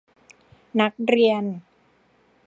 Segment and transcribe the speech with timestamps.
[0.81, 1.43] นักเรียน